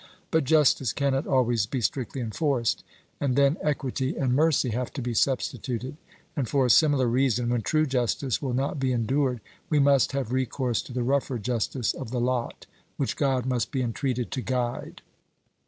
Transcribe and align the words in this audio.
But 0.31 0.45
justice 0.45 0.93
cannot 0.93 1.27
always 1.27 1.67
be 1.67 1.79
strictly 1.79 2.21
enforced, 2.21 2.83
and 3.19 3.35
then 3.35 3.57
equity 3.61 4.17
and 4.17 4.33
mercy 4.33 4.69
have 4.69 4.91
to 4.93 5.01
be 5.03 5.13
substituted: 5.13 5.95
and 6.35 6.49
for 6.49 6.65
a 6.65 6.71
similar 6.71 7.05
reason, 7.05 7.49
when 7.51 7.61
true 7.61 7.85
justice 7.85 8.41
will 8.41 8.55
not 8.55 8.79
be 8.79 8.91
endured, 8.93 9.41
we 9.69 9.77
must 9.77 10.13
have 10.13 10.31
recourse 10.33 10.81
to 10.81 10.91
the 10.91 11.03
rougher 11.03 11.37
justice 11.37 11.93
of 11.93 12.09
the 12.09 12.19
lot, 12.19 12.65
which 12.97 13.15
God 13.15 13.45
must 13.45 13.71
be 13.71 13.83
entreated 13.83 14.31
to 14.31 14.41
guide. 14.41 15.01